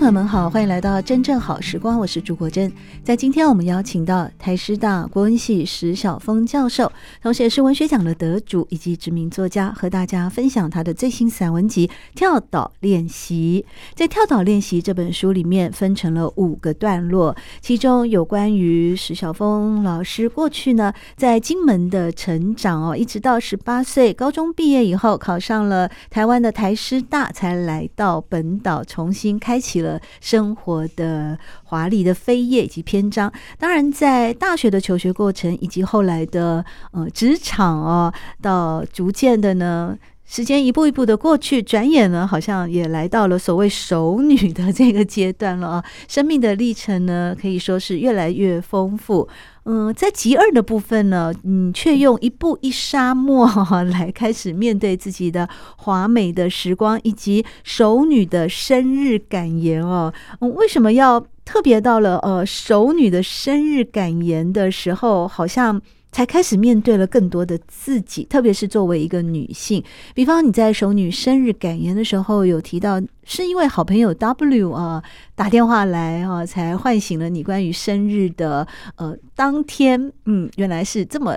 [0.00, 2.72] 朋友们好，欢迎来到真正好时光，我是朱国珍。
[3.04, 6.90] 在今天，我们邀请到台师大国文系石晓峰教授，
[7.22, 13.66] 同时也是文学奖的得主以及知名作家，和大家分享他的最新散文集《跳岛练习》。
[13.94, 29.89] 在《跳岛练习》这本书里面，分成了五个段落，其中有关于石晓峰老师过去呢在金门的成长哦，一直到十八岁高中毕业以后，考上了台湾的台师大，才来到本岛重新开启了。
[30.20, 39.96] 生活的华丽的扉页以及篇章，当然在大学的求学过程以及后来的呃职场哦，到逐渐的呢，
[40.26, 45.84] 时间一步一步的过去，转眼呢，好像也来到了所谓熟女的这个阶段了啊。
[46.06, 49.26] 生命的历程呢，可以说是越来越丰富。
[49.64, 53.46] 嗯，在极二的部分呢，嗯，却用一步一沙漠
[53.92, 60.12] 来开始面对自己的华美的时光，以及熟女的生日感言哦。
[60.40, 65.80] 为什么要特别到了呃熟女的生日感言的时候，好像？
[66.12, 69.82] 才开始面对了更多的自己，特别是作为一个女性。
[70.14, 75.02] 比方你在熟女生日感言的时候有提到，是因为好朋友 W 啊
[75.34, 78.66] 打电话来啊，才唤醒了你关于生日的
[78.96, 80.12] 呃当天。
[80.26, 81.36] 嗯，原来是这么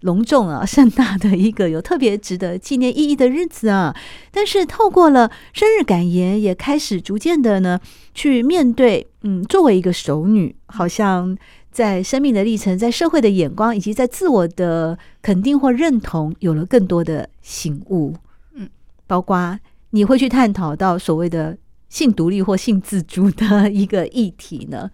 [0.00, 3.96] 隆重啊、盛大的一个有特别值得纪念意义的日子啊。
[4.30, 7.80] 但是透过了生日感言，也开始逐渐的呢
[8.12, 9.06] 去面对。
[9.22, 11.36] 嗯，作为一个熟女，好像。
[11.76, 18.14] 在生命的历程，在社会的眼光，以及在自我的肯定或认同，有了更多的醒悟。
[18.54, 18.66] 嗯，
[19.06, 19.60] 包括
[19.90, 21.54] 你会去探讨到所谓的
[21.90, 24.90] 性独立或性自主的一个议题呢？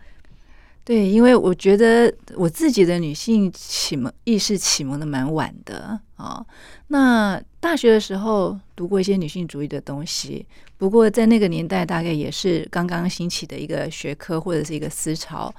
[0.83, 6.45] 对，因为我觉得我自己的女性启蒙意识启蒙的蛮晚的啊。
[6.89, 10.45] 那大学的时候读过一些女性主义的东西，
[10.77, 15.55] 不过在那个年代，大概也是刚刚兴起的一个学科或者是一个思潮。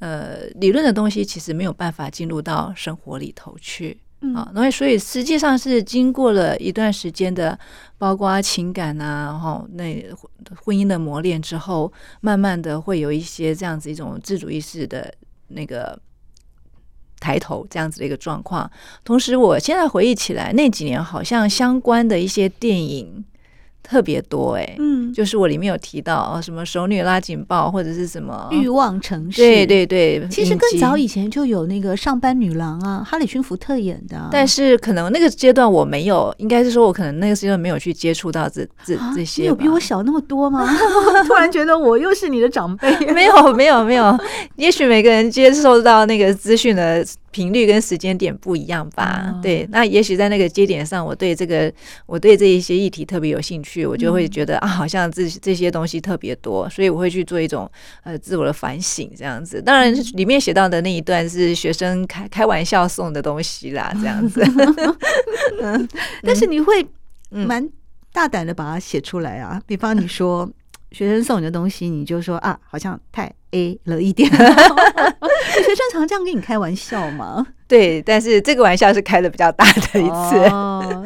[0.00, 3.98] 呃，理论的东西其实没有办法进入到生活里头去
[4.34, 7.58] 啊，那所以实际上是经过了一段时间的，
[7.98, 10.04] 包括情感啊，然后那
[10.62, 15.14] 婚姻的磨练之后，慢慢的会有一些这样子一种自主意识的
[15.48, 15.98] 那个
[17.20, 18.70] 抬头，这样子的一个状况。
[19.04, 23.24] 同时，我现在回忆起来，那几年好像相关的一些电影。
[23.84, 39.42] 特别多哎、欸，嗯，就是我里面有提到啊，什么熟女拉警报或者是什么欲望城市，对对对，其实更早以前就有那个上班女郎啊，哈里逊福特演的，但是可能那个阶段我没有，应该是说我可能那个阶段没有去接触到这这这些。
[39.42, 40.66] 你有比我小那么多吗？
[41.28, 42.90] 突然觉得我又是你的长辈？
[43.12, 44.18] 没有没有没有，
[44.56, 47.04] 也许每个人接受到那个资讯的。
[47.34, 49.34] 频率跟时间点不一样吧？
[49.34, 51.72] 哦、对，那也许在那个节点上，我对这个，
[52.06, 57.68] 我对这一些议题特别有兴趣，我就会觉得、嗯、啊，好像这这些东西特别多，所以我会去做一种
[58.04, 59.60] 呃自我的反省，这样子。
[59.60, 64.40] 当然，里面写到的那一段是学生开开玩笑送的东西啦， 这样子。
[65.60, 65.88] 嗯，
[66.22, 66.86] 但是你会
[67.30, 67.68] 蛮
[68.12, 70.48] 大胆的把它写出来啊，比方你说。
[70.94, 74.30] 学生送你的东西，你就说啊，好像太 A 了一点。
[74.30, 77.44] 学生常这样跟你开玩笑吗？
[77.66, 80.38] 对，但是这个玩笑是开的比较大的一次。
[80.50, 81.04] 哦、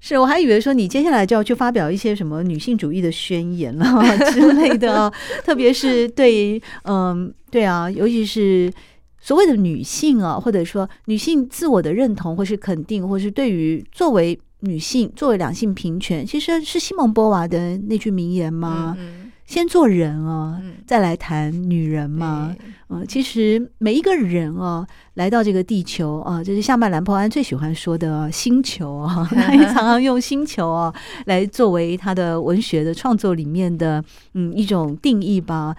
[0.00, 3.86] 是，我还以为说你接下来就要去发表一些什么女性主义的宣言了
[4.32, 5.12] 之类的，
[5.44, 8.72] 特别是对于嗯，对啊，尤其是
[9.20, 18.96] 所谓的女性啊，或者说女性自我的认同，或是肯定，或是对于作为女性作为两性平权，其实是西蒙波娃的那句名言吗？
[18.98, 22.54] 嗯嗯先做人哦，再来谈女人嘛。
[22.90, 30.94] 嗯，其实每一个人哦，来到这个地球啊，就是夏曼兰波安最喜欢说的星球啊， 他也常常用星球啊
[31.24, 35.74] 来作为他的文学的创作里面的嗯一种定义吧。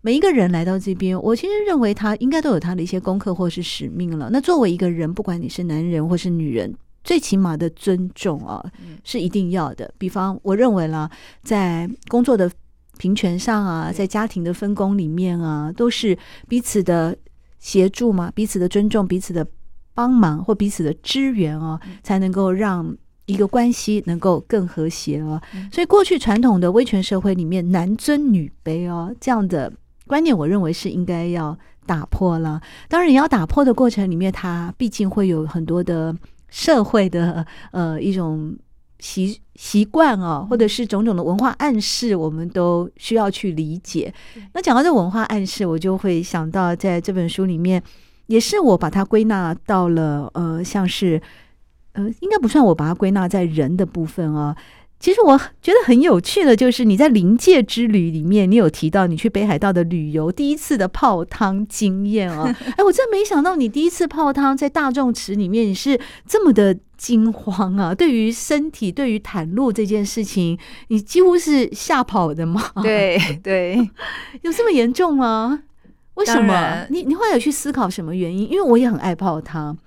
[0.00, 4.30] 每一个人来到这边，我其实认为他应该都有他的一些功课或是使命了。
[4.32, 6.74] 那作为一个人，不管你是男人或是女人，
[7.04, 8.64] 最起码的尊重啊
[9.04, 9.92] 是一定要的。
[9.98, 11.10] 比方，我认为啦，
[11.42, 12.50] 在工作的。
[12.98, 16.18] 平权上啊，在家庭的分工里面啊，都是
[16.48, 17.16] 彼此的
[17.58, 19.46] 协助嘛，彼此的尊重，彼此的
[19.94, 22.94] 帮忙或彼此的支援啊，才能够让
[23.24, 25.40] 一个关系能够更和谐哦。
[25.72, 29.72] 所以过去传统的威权社会里面，男尊女卑哦这样的
[30.06, 32.60] 观念，我认为是应该要打破了。
[32.86, 36.14] 当然，你要打破的过程里面，它毕竟会有很多的
[36.50, 38.56] 社会的呃一种。
[39.02, 44.12] 习习惯啊，或者是种种的文化暗示，我们都需要去理解。
[44.52, 47.82] 那讲到这文化暗示，我就会想到在这本书里面，
[48.26, 51.18] 也是我把它归纳到了呃，像是
[51.92, 54.54] 呃，应该不算我把它归纳在人的部分啊。
[55.00, 62.54] 其实我觉得很有趣的，就是你在临界之旅里面，你有提到你去北海道的旅游第一次的泡汤经验啊。
[62.76, 65.98] 哎，我真没想到你第一次泡汤在大众池里面，你是
[66.28, 67.94] 这么的惊慌啊！
[67.94, 70.58] 对于身体，对于袒露这件事情，
[70.88, 72.62] 你几乎是吓跑的吗？
[72.82, 73.90] 对 对，
[74.42, 75.62] 有这么严重吗？
[76.14, 76.86] 为什么？
[76.90, 78.50] 你你会有去思考什么原因？
[78.50, 79.78] 因为我也很爱泡汤。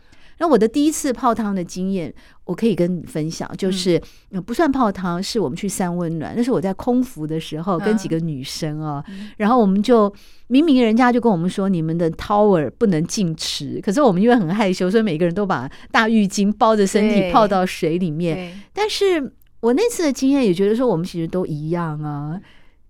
[0.43, 2.13] 那我的第一次泡汤的经验，
[2.43, 3.97] 我可以跟你分享，就是
[4.45, 6.33] 不算泡汤，是我们去三温暖。
[6.35, 9.01] 那是我在空服的时候，跟几个女生啊，
[9.37, 10.13] 然后我们就
[10.47, 18.61] 明明人家就跟我们说，你们的 tower 不能进池，可是我们因为很害羞，所以每个人都把大浴巾包着身体泡到水里面。
[18.73, 19.31] 但是
[19.61, 22.37] 我那次的经验也觉得说，我们其实都一样啊。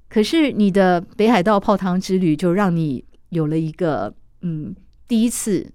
[0.09, 4.11] 可是你的北海道泡汤之旅，就让你有了一个
[4.41, 4.75] 嗯
[5.07, 5.71] 第一次。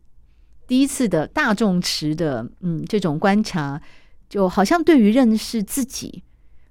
[0.68, 3.80] 第一次的大众池的，嗯，这种观察，
[4.28, 6.22] 就好像对于认识自己，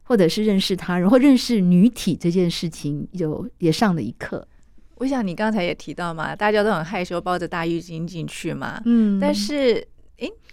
[0.03, 4.47] 或者是认识他人，或认识女体这件事情，有也上了一课。
[4.95, 9.85] 我想你刚才也提到嘛，大家都很害羞，抱着大浴巾进去嘛，嗯，但是。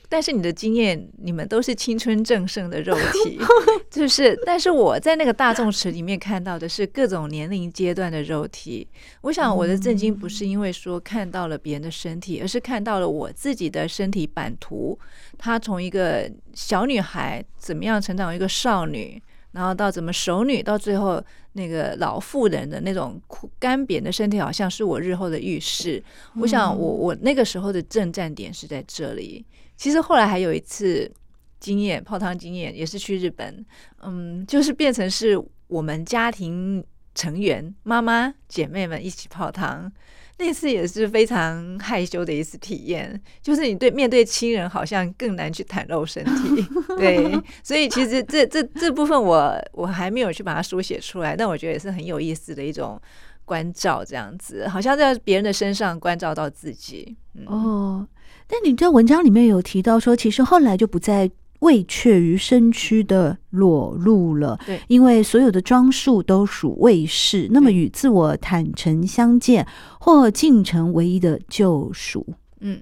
[0.07, 2.95] 但是你的经验，你们都是青春正盛的肉
[3.25, 3.39] 体，
[3.91, 4.39] 就是。
[4.47, 8.87] 但是我在那个大众池里面看到的是各种年龄阶段的肉体。
[9.23, 14.97] 我想我的震惊不是因为说看到了别人的身体，而是看到了我自己的身体版图。
[15.37, 19.21] 她从一个小女孩怎么样成长为一个少女，
[19.53, 21.21] 然后到怎么熟女，到最后
[21.55, 23.21] 那个老妇人的那种
[23.59, 26.03] 干瘪的身体，好像是我日后的浴室。
[26.41, 29.45] 我想我我那个时候的正站点是在这里。
[29.77, 31.11] 其实后来还有一次
[31.59, 33.65] 经验，泡汤经验也是去日本，
[34.03, 36.85] 嗯，就是变成是我们家庭
[37.15, 39.91] 成员妈妈姐妹们一起泡汤，
[40.45, 46.67] 那次也是非常害羞的一次体验，就是你对面对亲人好像更难去袒露身体，
[46.99, 53.01] 对，所以其实这这这部分我我还没有去把它书写出来，但我觉得也是很有意思的一种
[53.47, 58.09] 关照，这样子好像在别人的身上关照到自己，嗯、哦。
[58.47, 61.31] 但你在文章里面有提到说，其实后来就不再
[61.65, 69.67] 畏怯于身躯的裸露了，对，因为所有的装束都属卫士，那么与自我坦诚相见，
[69.99, 72.25] 或竟成唯一的救赎。
[72.61, 72.81] 嗯，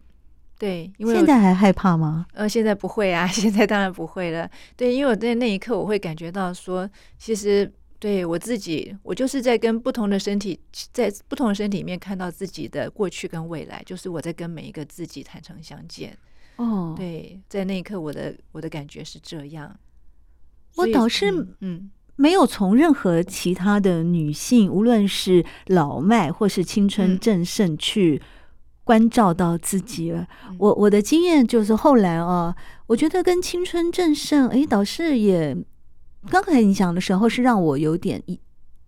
[0.59, 2.27] 对，因为现在还害怕吗？
[2.35, 4.51] 呃，现在不会啊， 现在当然不会了。
[4.77, 7.73] 对，因为我在那一刻，我会感觉到说，其实。
[8.03, 10.59] 对我自己，我就是在跟不同的身体，
[10.93, 16.19] 在不同的身体里面看到自己的过去跟未来，就是我在跟每一个自己坦诚相见。
[16.57, 19.79] 哦，对，在那一刻，我的我的感觉是这样。
[20.77, 21.31] 我倒是
[21.61, 28.23] 嗯，没有从任何其他的女性，无论是老迈或是青春正盛，去
[28.85, 30.15] 关照到自己
[30.59, 32.57] 我我的经验就是后来啊，
[32.87, 35.57] 我觉得跟青春正盛，哎，倒是也。
[36.31, 38.39] 刚才你讲的时候是让我有点一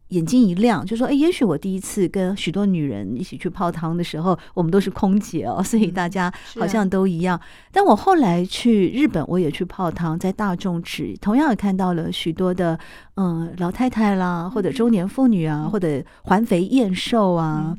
[0.09, 7.41] 眼睛一亮，就说：“哎，也许我第一次跟许多女人一起去泡汤的时候，我们都是空姐哦， 所以大家好像都一样。”
[7.73, 12.79] 但我后来去日本，我也去泡汤，在大众池，同样也看到了许多的
[13.17, 17.77] 嗯老太太啦，或者中年妇女啊，或者环肥燕瘦啊。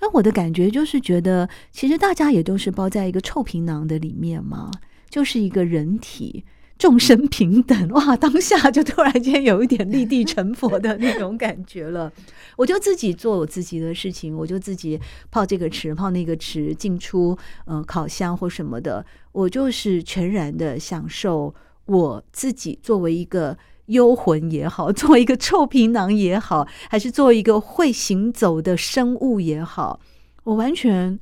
[0.00, 4.70] 那我的感觉就是觉得，其实大家也都是包在一个臭皮囊的里面嘛，
[5.08, 6.44] 就是一个人体。
[6.82, 8.16] 众生平等， 哇！
[8.16, 12.12] 当下就突然间有一点立地成佛的那种感觉了。
[12.58, 21.54] 我就自己做我自己的事情，我就自己泡这个池，泡那个池，进出呃烤箱或什么的，我就是全然的享受
[21.86, 30.00] 我自己作为一个幽魂也好， 作为一个臭皮囊也好，还是作为一个会行走的生物也好，
[30.42, 31.20] 我完全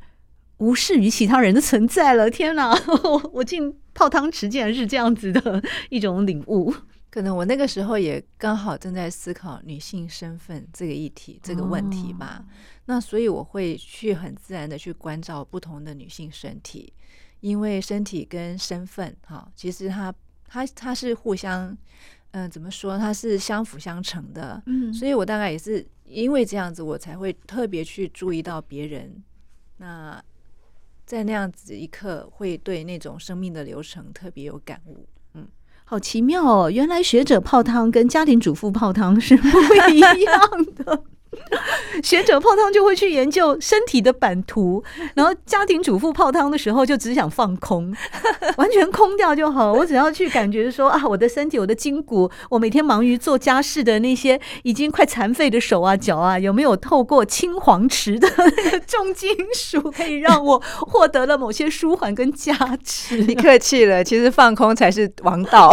[0.56, 2.30] 无视于其他人的存在了。
[2.30, 2.74] 天哪，
[3.04, 3.74] 我我进。
[3.94, 6.72] 泡汤池竟然是这样子的一种领悟，
[7.10, 12.44] 可能我那个时候也刚好正在思考女性身份这个议题这个问题吧。
[12.44, 12.48] 哦、
[12.86, 16.92] 那所以我会去很自然的去关照不同的女性身体，
[17.40, 20.14] 因为身体跟身份哈，其实它
[20.46, 21.68] 它它是互相
[22.30, 24.62] 嗯、呃、怎么说，它是相辅相成的。
[24.66, 29.22] 嗯，所以我大概也是因为这样子，我才会特别去注意到别人。
[29.78, 30.22] 那。
[31.10, 35.08] 在那样子一刻，会对那种生命的流程特别有感悟。
[35.34, 35.44] 嗯，
[35.82, 36.70] 好奇妙哦！
[36.70, 39.48] 原来学者泡汤跟家庭主妇泡汤是不
[39.92, 40.40] 一样
[40.76, 41.02] 的。
[42.02, 44.82] 学者泡汤就会去研究身体的版图，
[45.14, 47.94] 然后家庭主妇泡汤的时候就只想放空，
[48.56, 49.72] 完全空掉就好。
[49.72, 63.18] 我只要去感觉说啊，我的身体、我的筋骨，我每天忙于做家事的那些已经快残废的手啊、脚啊，有没有透过青黄池的那个重金属， 可以让我获得了某些舒缓跟加持？
[63.22, 65.72] 你客气了，其实放空才是王道。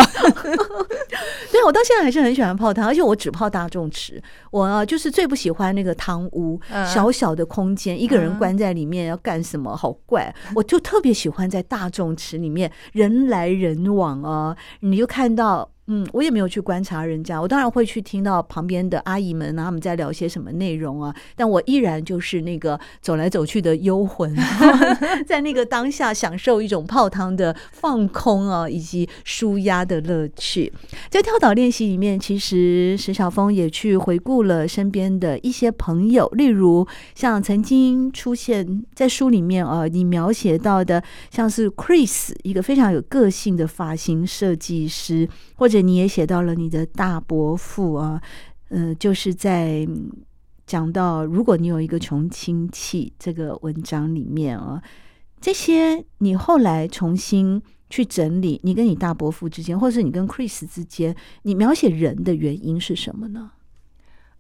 [1.51, 4.21] 对，我到现在还是很喜欢泡汤，而且我只泡大众池。
[4.57, 6.59] 我啊，就是最不喜欢那个汤屋，
[6.91, 9.75] 小小的空间，一个人关在里面要干什么？
[9.75, 10.33] 好怪！
[10.55, 15.69] 我就特别喜欢在大众池里面，人来人往啊，你就看到。
[15.89, 21.15] 嗯，我也没有去观察人家，我当然会去听到旁边的阿姨们啊，他们在聊些什么内容啊。
[21.33, 24.35] 但我依然就是那个走来走去的幽魂，
[25.25, 30.69] 在那个当下享受一种泡汤的放空啊，以及舒压的乐趣。
[31.09, 41.01] 在跳岛练习里面，其实石晓峰也去回顾了身边的一些朋友，例如像曾经出现在书里面啊，你描写到的
[41.31, 45.25] 像是 Chris，一个非常有个性的发型设计师，
[45.55, 45.76] 或者。
[45.81, 48.21] 你也写到了你的大伯父啊，
[48.69, 49.87] 呃，就是在
[50.65, 54.81] 讲到如果你有一个穷亲戚这个文章里面啊，
[55.39, 63.51] 这些你后来重新去整理，你跟你大伯父之间，或是你跟 Chris 之间，你描写人的原因是什么呢？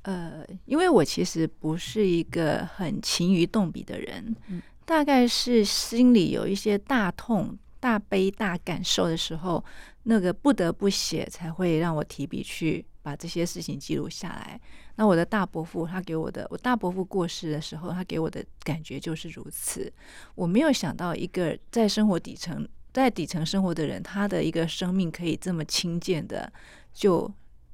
[0.01, 9.63] 呃，因为我其实不是一个很勤于动笔的人，嗯，大概是心里有一些大痛、大悲、大感受的时候。
[10.09, 14.59] 那个不得不写，才会让我提笔去把这些事情记录下来。
[14.95, 19.91] 那我的大伯父，他给我的，我大伯父过世的时候，他给我的感觉就是如此。
[20.33, 26.49] 我没有想到一个在生活底层、在底层生活的人，他的一个生命可以这么轻贱的
[26.93, 27.29] 就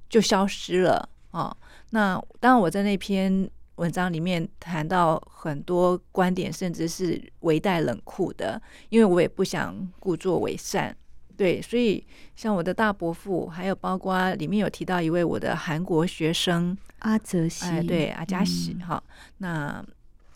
[0.10, 1.56] 就消失了啊！
[1.92, 8.60] 那当然，我在那篇文章里面谈到很多观点，甚至是微带冷酷的，
[8.90, 10.98] 因为我也不想故作伪善。
[11.36, 19.02] 对，所以像我的大伯父，还有包括里面有提到一位我的韩国学生阿泽西，哎，对，阿加西哈，
[19.38, 19.84] 那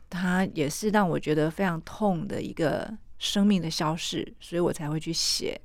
[0.10, 5.60] 他也是让我觉得非常痛的一个生命的消逝，所以我才会去写。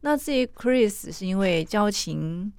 [0.00, 2.52] 那至于 Chris 是因为交情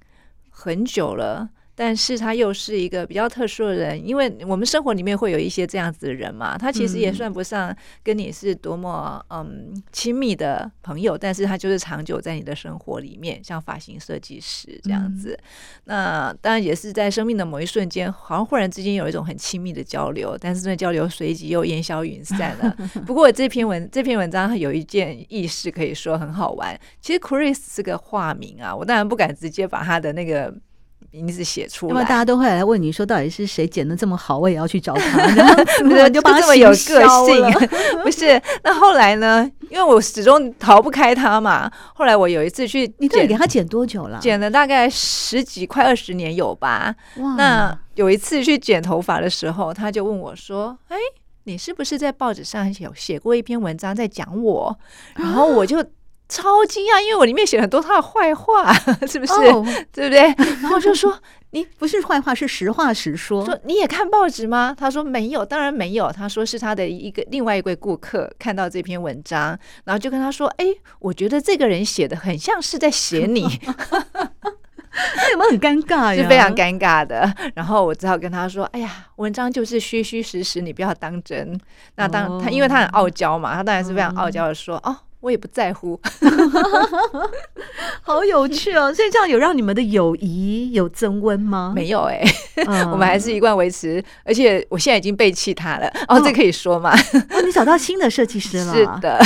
[0.50, 1.48] 很久了。
[1.76, 6.56] 但是他又是一个比较特殊的人，因为我们生活里面会有一些这样子的人嘛。
[6.56, 15.38] 他其实也算不上跟你是多么嗯亲密的朋友，但是他就是长久在你的生活里面，像发型设计师这样子。
[15.84, 22.74] 那当然也是在生命的某一瞬间，好像忽然之间有一种很亲密的交流，但是那交流随即又烟消云散了。
[23.06, 26.74] 不过这篇文这篇文章有一件轶事可以说很好玩。
[27.02, 30.54] 其实 Chris 是个化名啊，我当然不敢直接把他的那个。
[31.22, 34.38] 名字写出来，那么大家都会来问你说，到底是谁剪的这么好？
[34.38, 35.18] 我也要去找他，
[35.88, 37.70] 然后就这么有个性。
[38.04, 39.50] 不是，那后来呢？
[39.70, 41.70] 因为我始终逃不开他嘛。
[41.94, 44.18] 后来我有一次去，你到底给他剪多久了？
[44.20, 46.94] 剪了大概十几快二十年有吧。
[47.16, 47.34] 哇！
[47.36, 50.96] 那有一次去剪头发的时候，他就问我说：“哎，
[51.44, 54.78] 你是不是在报纸上有写过一篇文章在讲我？”
[55.16, 55.84] 然后我就。
[56.28, 58.72] 超惊讶，因为我里面写了很多他的坏话，
[59.06, 59.64] 是不是？Oh.
[59.92, 60.22] 对不对？
[60.60, 61.16] 然后就说
[61.50, 63.44] 你不是坏话，是实话实说。
[63.44, 64.74] 说你也看报纸吗？
[64.76, 66.10] 他说没有，当然没有。
[66.10, 70.66] 他说是他的一个另外一位顾客看到这篇文章，然后就跟他说：“哎，
[70.98, 73.46] 我觉得这个人写的很像是在写你。
[75.16, 76.22] ”那有没有很尴尬呀？
[76.22, 77.32] 是非常尴尬的。
[77.54, 81.58] 然后我只好跟他说：“哎呀，文章就是虚虚实实，你不要当真。”
[81.94, 84.94] 那当他因为他很傲娇嘛，他当然是非常傲娇的说：“oh.
[84.94, 85.98] 哦。”我也不在乎，
[88.02, 88.94] 好有趣哦！
[88.94, 91.72] 所以这样有让你们的友谊有增温吗？
[91.74, 94.02] 没有哎、欸，嗯、 我们还是一贯维持。
[94.24, 95.90] 而且我现在已经背弃他了。
[96.06, 96.92] 哦，这可以说吗？
[97.30, 98.72] 哦，你找到新的设计师了？
[98.72, 99.18] 是的。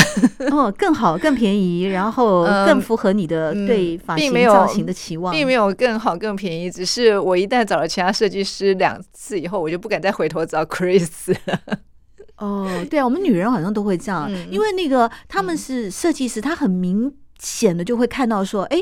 [0.50, 6.70] 哦，更好、更便宜，然后更符合你的对发型造型的期望，并没有更好、更便宜。
[6.70, 11.60] 只是我一旦找了其他设计师两次以后，我就不敢再回头找 Chris 了。
[12.40, 18.78] 哦，对啊，我们女人好像都会这样，嗯、因为那个他们是设计师，他很明显的就会看到说，哎，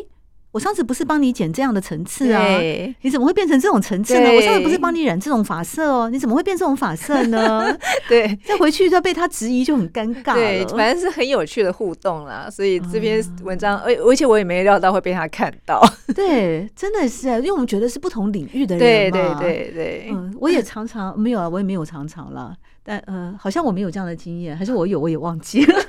[0.51, 2.59] 我上次不是帮你剪这样的层次啊，
[3.03, 4.33] 你怎么会变成这种层次呢？
[4.35, 7.77] 我上次不是帮你染这种发色哦，你怎么会变这种发色呢？
[8.09, 10.35] 对，再回去就被他质疑就很尴尬。
[10.35, 15.83] 对，反正是很有趣的互动啦，所以这篇文章，而、嗯、而且我也没料到会被他看到。
[16.17, 19.39] 对，真的是，因为我们觉得是不同领域的人嘛。
[19.39, 22.55] 对对对对，嗯，我也常常没有啊，我也没有常常啦。
[22.83, 25.75] 但呃，好像我没有这样的经验，还是我有，我也忘记了。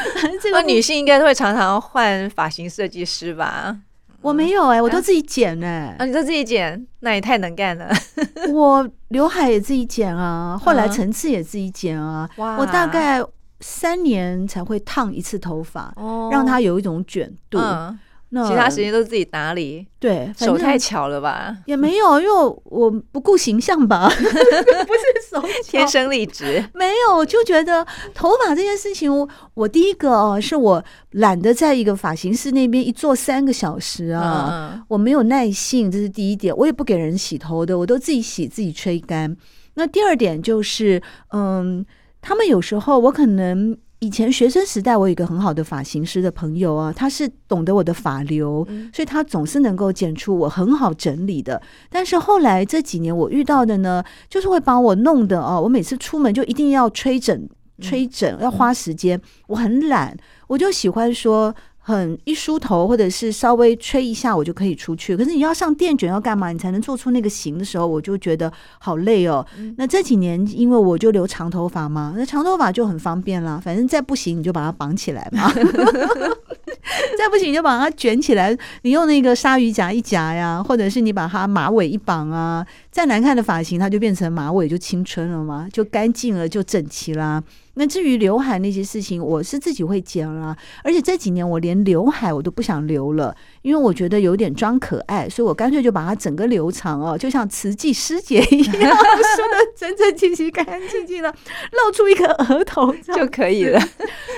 [0.42, 3.76] 这个女性应该都会常常换发型设计师吧？
[4.22, 5.96] 我没有哎、欸，我都自己剪哎、欸。
[5.98, 7.88] 啊，你都自己剪，那也太能干了。
[8.50, 12.28] 我刘海也自己剪啊，后来层次也自己剪啊。
[12.36, 13.22] 哇，我大概
[13.60, 17.58] 三年才会烫一次头发，哦、让它有一种卷度。
[17.58, 17.98] 嗯
[18.44, 21.56] 其他时间都是自己打理，对，手太巧了吧？
[21.66, 39.36] 也没有，因为我不顾形象吧， 不是手天生丽质，没有，就觉得头发这件事情，我，我第一个哦，是我懒得在一个发型师那边一坐三个小时啊，嗯、我没有耐性，这是第一点，我也不给人洗头的，我都自己洗自己吹干。
[39.74, 41.02] 那第二点就是，
[41.32, 41.84] 嗯，
[42.20, 43.78] 他们有时候我可能。
[44.00, 51.60] 以前学生时代，我有一个很好的发型师的朋友啊，他是懂得我的发流，所以他总是能够剪出我很好整理的。
[51.88, 57.48] 但是后来这几年我遇到的呢，就是会把我弄得哦，我每次出门就一定要吹整、
[57.80, 59.20] 吹整，要花时间。
[59.46, 61.54] 我很懒，我就喜欢说。
[61.88, 65.16] 很一梳头，或者是稍微吹一下，我就可以出去。
[65.16, 66.50] 可是你要上电卷要干嘛？
[66.50, 69.46] 你才能做出那个型的时候，我就觉得好累哦。
[69.56, 73.60] 嗯、那这几年，因为我就留长头发嘛，那长头发就很方便啦。
[73.62, 75.48] 反正再不行，你就把它绑起来嘛。
[77.16, 78.58] 再不行，你就把它卷起来。
[78.82, 82.66] 你用那个鲨鱼夹一夹呀，或者是你把它马尾一绑啊。
[82.90, 87.40] 再难看的发型，它就变成马尾，就青春了嘛，就干净了，就整齐啦。
[87.78, 90.56] 那至于刘海那些事情，我是自己会剪啦。
[90.82, 101.28] 而且这几年我连刘海我都不想留了，因为我觉得有点装可爱，所以我干脆就把它整个留长哦，就像慈济师姐一样， 梳的整整齐齐、干干净净的，
[101.72, 103.78] 露出一个额头就可以了。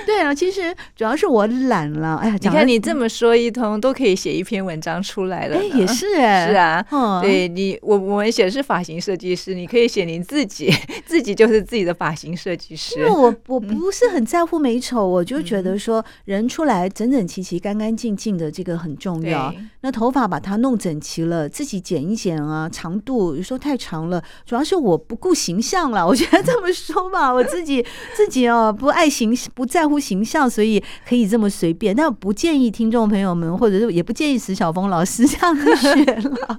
[0.09, 2.15] 对啊，其实主要是我懒了。
[2.15, 5.55] 哎呀，你看你这么说一通，都可以写一篇文章出来了。
[5.57, 10.73] 哎，也是 哎，是啊，嗯，对你，我我们写的是发型设计师，你可以写您自己，
[11.05, 12.97] 自己就是自己的发型设计师。
[12.97, 13.09] 因为
[13.45, 19.53] 我不是很在乎美丑，我就觉得说人出来整整齐齐、干干净净的这个很重要。
[19.81, 26.05] 那头发把它弄整齐了，自己剪一剪啊，长度有时候太长了，主要是我不顾形象了。
[26.05, 27.85] 我觉得这么说吧，我自己
[28.17, 31.95] 自己哦不爱形不在乎形象，所以可以这么随便。
[31.95, 36.57] 但不建议听众朋友们，或者是也不建议石小峰老师这样子学了。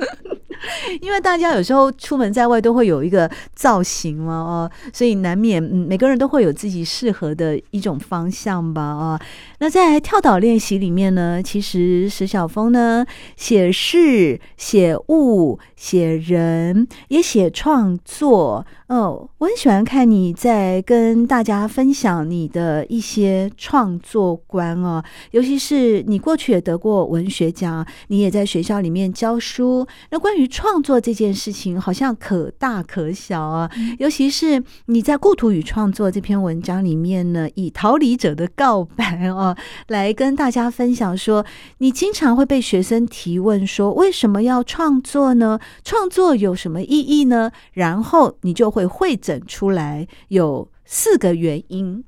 [1.00, 9.20] 因为大家有时候出门在外都会有一个造型嘛，哦，所以难免，每个人都会有自己适合的一种方向吧，啊，
[9.60, 18.66] 那在跳岛练习里面呢，其实石小峰呢写事、写物、写人，也写创作。
[18.90, 25.00] 哦，我很喜欢看你在跟大家分享你的一些创作观哦，
[25.30, 29.86] 尤其是你过去也得过文学奖，你也在学校里面教书。
[30.10, 33.70] 那关于创作这件事情，好像可大可小啊。
[34.00, 41.46] 尤其是你在《故土与创作》这篇文章里面呢，以逃离者的告白哦，来跟大家分享说，
[41.78, 45.60] 你经常会被学生提问说，为什么要创作呢？
[45.84, 47.52] 创作有什么意义呢？
[47.74, 48.79] 然后你就会。
[48.80, 52.02] 会汇整出来有四个原因，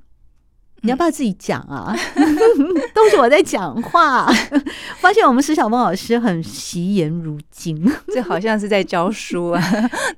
[0.82, 1.94] 你要不要自己讲啊？
[2.94, 4.28] 都是我在讲话。
[4.98, 7.76] 发现我们石小峰老师很惜言如金，
[8.14, 9.62] 这好像是在教书啊。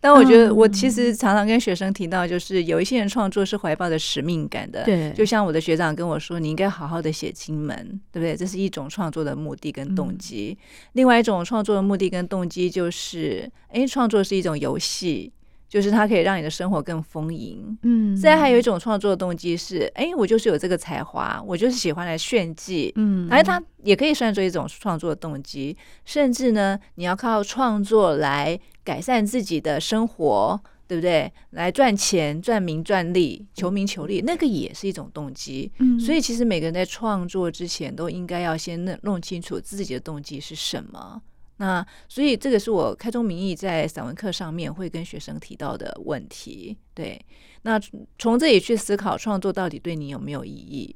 [0.00, 4.84] 但我觉得，我其实常常跟学生提到，就是有一些人创作是怀抱着使命感的。
[4.84, 7.76] 对，就像我的学长跟我说，你应该好好的写金门，
[8.12, 8.36] 对不对？
[8.36, 10.56] 这是一种创作的目的跟动机。
[10.92, 15.32] 另外一种创作的目的跟动机就是，哎，创作是一种游戏。
[15.74, 18.16] 就是它可以让你的生活更丰盈，嗯。
[18.16, 23.26] 现在还有一种创作的动机是，哎，我就是有这个才华，我就是喜欢来炫技，嗯。
[23.28, 31.32] 而它也可以算作一种创作的动机，甚至呢，你要靠创作来改善自己的生活，对不对？
[31.50, 35.72] 来赚钱、赚名、赚利、求名求利，那个也是一种动机。
[35.80, 35.98] 嗯。
[35.98, 41.20] 所以其实每个人在创作之前，都应该要先弄弄清楚自己的动机是什么。
[41.64, 46.76] 那所以这个是我开宗明义在散文课上面会跟学生提到的问题。
[46.92, 47.18] 对，
[47.62, 47.80] 那
[48.18, 50.94] 从这里去思考创作到底对你有没有意义？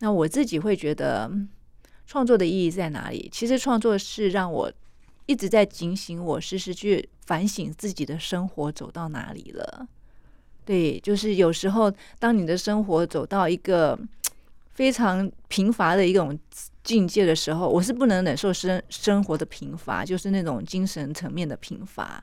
[0.00, 1.32] 那我自己会觉得
[2.06, 3.26] 创作的意义在哪里？
[3.32, 4.70] 其实创作是让我
[5.24, 9.88] 一直在警醒我，时时去反省自己的生活走到哪里了。
[10.66, 13.98] 对，就是有时候当你的生活走到一个
[14.72, 16.38] 非常贫乏的一种。
[16.84, 22.20] 境界的时候，我是不能忍受生生活的贫乏，就是那种精神层面的贫乏。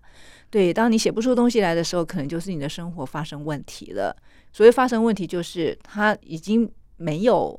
[0.50, 4.14] 对，当你写不出东西来的时候，可能就是你的生活发生问题了。
[4.52, 7.58] 所谓发生问题，就是它已经没有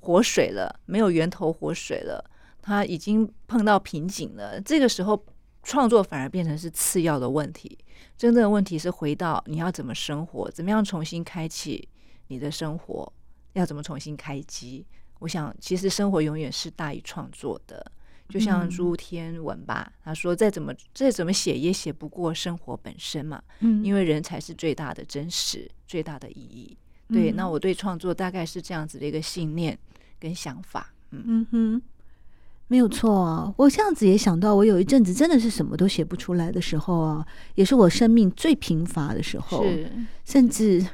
[0.00, 2.22] 活水了，没有源头活水了，
[2.60, 4.60] 它已经碰到瓶颈了。
[4.60, 5.24] 这个时候，
[5.62, 7.78] 创作反而变成是次要的问题。
[8.18, 11.88] 真正的问题是回到你要怎么生活，怎么样重新开启
[12.26, 13.10] 你的生活，
[13.56, 14.86] 要怎么重新开机。
[15.18, 17.92] 我想，其实生活永远是大于创作的。
[18.28, 26.76] 就像朱天文吧，他说再怎么再怎么写也写不过生活本身嘛，嗯，因为人才是最大的真实，最大的意义。
[27.08, 29.78] 对，那我对创作大概是这样子的一个信念
[30.18, 30.92] 跟想法。
[31.12, 31.82] 嗯嗯哼，
[32.66, 33.54] 没有错啊。
[33.56, 39.88] 我这样子也想到，我有一阵子真的是什么都写不出来的时候啊，也是我生命最贫乏的时候，是
[40.24, 40.84] 甚至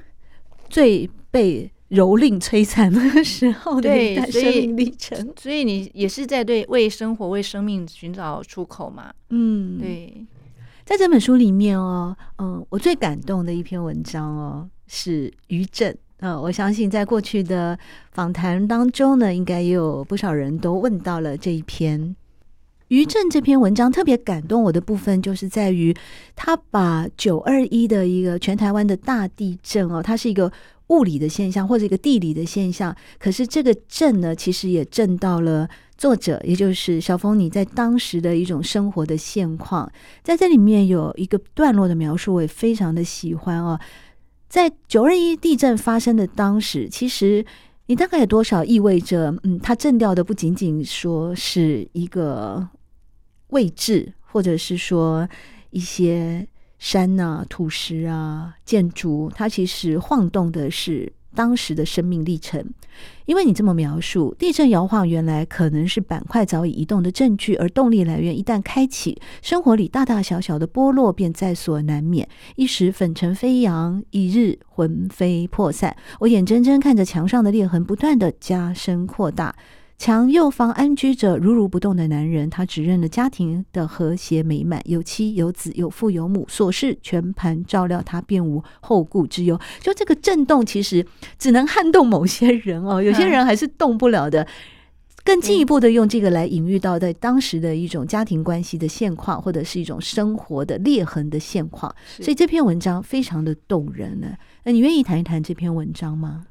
[0.69, 1.72] 最被。
[1.93, 9.13] 蹂躏摧残的时候的一段生命历程，所以你也是在对为生活、为生命寻找出口嘛？
[9.29, 10.27] 嗯，对。
[10.85, 15.97] 在这本书里面哦，嗯，我最感动的一篇文章哦，是于震。
[16.19, 17.79] 嗯，我相信在过去的
[18.13, 22.17] 访谈当中呢，应该也有不少人都问到了这一篇
[22.93, 23.91] 于正这篇文章。
[23.91, 25.95] 特别感动我的部分，就是在于
[26.37, 30.53] 他把九二一的一个全台湾的大地震哦，它是一个。
[30.89, 39.91] 物理的现象或者一个地理的现象，可是这个震呢，其实也震到了作者，也就是小峰你在当时的一种生活的现况。
[40.23, 43.81] 在这里面有一个段落的描述，我也非常的喜欢哦。
[44.51, 47.43] 在九二一地震发生的当时，其实
[47.87, 52.69] 你大概有多少意味着，嗯，它震掉的不仅仅说是一个
[53.53, 55.27] 位置，或者是说
[55.71, 56.47] 一些。
[56.85, 62.75] 山啊，土石啊，建筑，它其实晃动的是当时的生命历程。
[63.25, 72.29] 因为你这么描述，地震摇晃原来可能是板块早已移动的证据，而动力来源一旦开启，生活里大大小小的剥落便在所难免。
[72.57, 75.97] 一时粉尘飞扬，一日魂飞魄散。
[76.19, 79.55] 我眼睁睁看着墙上的裂痕不断地加深扩大。
[80.03, 89.57] 墙右方安居者如如不动的男人，他指认了家庭的和谐美满，有妻有子，有父有母，琐事全盘照料，他便无后顾之忧。
[89.79, 91.07] 就这个震动，其实
[91.39, 94.45] 只能撼动某些人哦，有些人还是动不了的。
[95.23, 101.95] 更进一步的用这个来隐喻到在当时的一种家庭关系的现况，或者是一种生活的裂痕的现况。
[102.19, 104.33] 所以这篇文章非常的动人呢。
[104.65, 106.47] 那你愿意谈一谈这篇文章吗？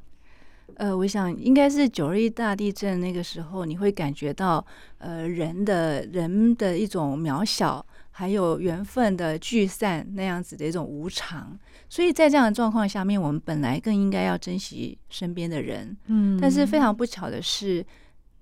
[0.81, 4.65] 呃，我想应该是九二一大地震那个时候，你会感觉到
[4.97, 11.55] 呃人的人的一种渺小，还有缘分的聚散那样子的一种无常。
[11.87, 16.39] 所以在这样的状况下面，我们本来更应该要珍惜身边的人，嗯。
[16.41, 17.85] 但是非常不巧的是，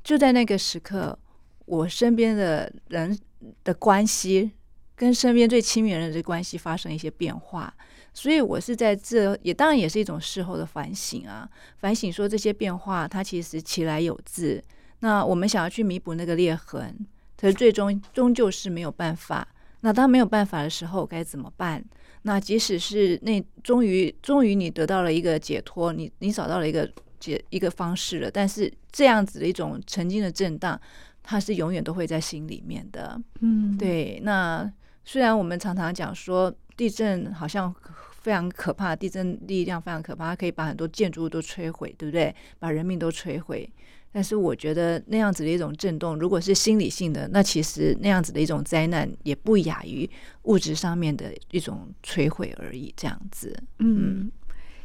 [0.01, 1.19] 就在那个时刻，
[1.65, 3.19] 我身边的人
[3.65, 4.49] 的关系
[4.95, 7.73] 跟身边最亲密的人的关系发生一些变化。
[8.13, 14.61] 所以，我是在这也当然也是一种事后的反省啊，反省说这些变化它其实其来有自。
[15.01, 16.93] 那我们想要去弥补那个裂痕，
[17.37, 19.47] 可是最终终究是没有办法。
[19.81, 21.81] 那当没有办法的时候该怎么办？
[22.23, 30.77] 那即使是那终于终于你得到了一个解脱，你你找到了一个解一个方式了，但是这样子的一种曾经的震荡，
[31.23, 33.17] 它是永远都会在心里面的。
[33.39, 34.19] 嗯，对。
[34.23, 34.69] 那
[35.11, 37.73] 虽然我们常常讲说地震好像。
[38.21, 42.35] 非常可怕，地震力量非常可怕，它可以把很多建筑物都摧毁，对不对？
[42.59, 43.67] 把人命都摧毁。
[44.11, 50.07] 但是我觉得那样子的一种震动，如果是心理性的，那其实那样子的一种灾难也不亚于
[50.43, 52.93] 物质上面的一种摧毁而已。
[52.97, 54.29] 这样子，嗯。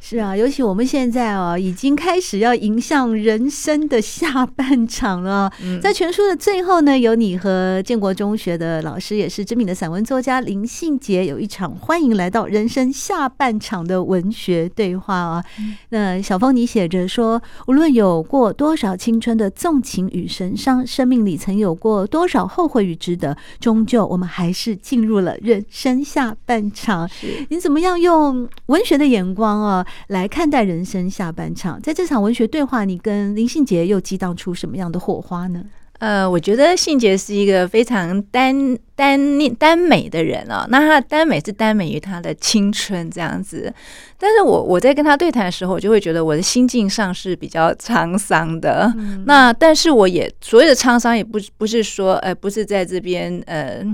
[0.06, 5.50] 是啊，尤其我们现在啊，已经开始要迎向人生的下半场了。
[5.62, 15.42] 嗯、在全书的最后呢，有你和建国中学的老师，也是知名的散文作家林信杰，有一场欢迎来到人生下半场的文学对话啊。
[15.58, 27.08] 嗯、那小峰，你写着说，无论有过多少青春的纵情与神伤，生命里曾有过多少后悔与值得，终究我们还是进入了人生下半场。
[27.08, 29.86] 是你怎么样用文学的眼光啊？
[30.08, 35.62] 来看待人生下半场，在这场文学对话，你跟林信杰又激荡出什么样的火花呢？
[36.00, 43.72] 呃，我觉得信杰是一个非常单单念耽美的人啊、哦，那他的耽美是单美于他的青春这样子。
[44.18, 48.92] 但是我我在跟他对谈的时候，我就会觉得我的心境上是比较沧桑的。
[48.96, 53.84] 嗯、那但是我也所谓的沧桑，也不不是说呃，不是在这边呃。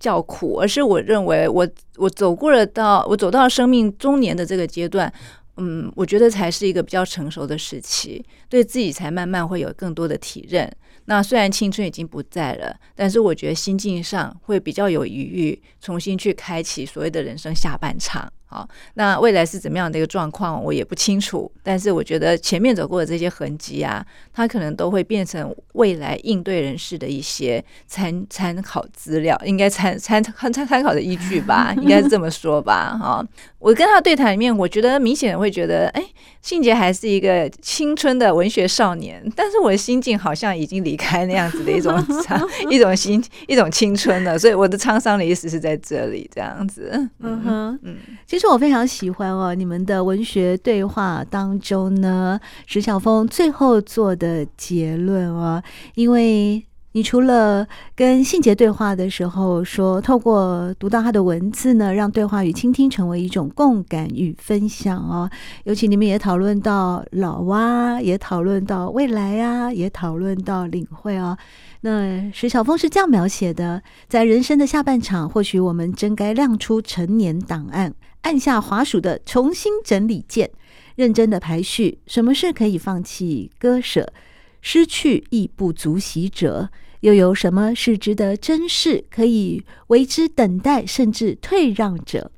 [0.00, 5.12] 叫苦，而是我认为我我走过了到我走到生命中年的这个阶段，
[5.58, 10.68] 嗯，我觉得才是一个比较成熟的时期，对自己才慢慢会有更多的体认。
[11.04, 21.48] 那虽然青春已经不在了，但是我觉得心境上会比较有余裕，重新去开启所谓的人生下半场好，那未来是怎么样的一个状况，我也不清楚。
[21.62, 32.98] 但是我觉得前面走过的这些痕迹啊，它可能都会变成未来应对人事的一些参参考资料，应该参参参参考的依据吧，应该是这么说吧。
[33.00, 33.24] 哈，
[33.60, 36.02] 我跟他对谈里面，我觉得明显会觉得，哎，
[36.42, 41.96] 信杰还是一个青春的文学少年，但是我的心境好像已经离开那样子的一种
[42.68, 44.36] 一种心一种青春了。
[44.36, 47.08] 所以我的沧桑的意思是在这里，这样子。
[47.20, 48.39] 嗯哼，嗯，其实。
[48.40, 55.62] 其实我非常喜欢哦，你们的文学对话当中呢，石晓峰最后做的结论哦，
[55.94, 65.28] 因为你除了跟信杰对话的时候说，透过读到他的文字呢，让对话与倾听成为一种共感与分享哦。
[65.64, 71.36] 尤其你们也讨论到老啊，也讨论到未来啊，也讨论到领会哦。
[71.82, 77.94] 那石晓峰是这样描写的：在人生的下半场，或许我们真该亮出成年档案。
[78.22, 80.50] 按下滑鼠的重新整理键，
[80.94, 84.12] 认真的排序，什么是可以放弃、割舍、
[84.60, 86.68] 失去亦不足惜者？
[87.00, 92.30] 又有什么是值得珍视、可以为之等待甚至退让者？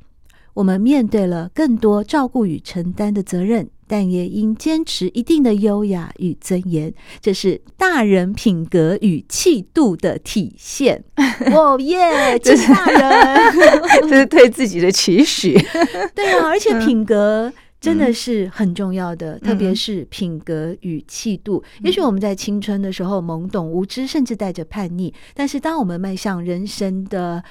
[0.54, 3.68] 我们面对了更多照顾与承担的责任。
[3.92, 11.04] 但也应坚持一定的优雅与尊严，这是大人品格与气度的体现。
[11.52, 13.52] 哦耶，这是大人，
[14.08, 15.52] 这是对自己的期许。
[16.16, 21.62] 对啊，而且品格真的是很重要的，嗯、特别是品格与气度。
[21.80, 27.44] 嗯、也许我们在青春的时候懵懂无知，甚至带着叛逆，但是当我们迈向人生的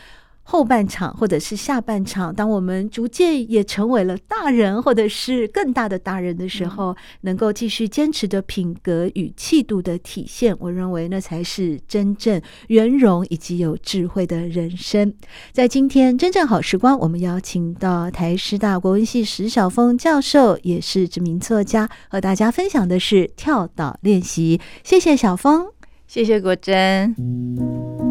[0.51, 15.13] 后半场或者是下半场，当我们逐渐也成为了大人，或者是更大的大人的时候，嗯、能够继续坚持的品格与气度的体现，我认为那才是真正圆融以及有智慧的人生。
[15.53, 24.59] 在今天真正好时光，我们邀请到台师大国文系石晓峰教授，也是知名作家，和大家分享的是跳岛练习。
[24.83, 25.67] 谢谢小峰，
[26.07, 28.10] 谢谢国珍。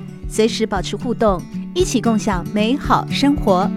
[0.31, 1.41] 随时保持互动，
[1.75, 3.69] 一起共享美好生活。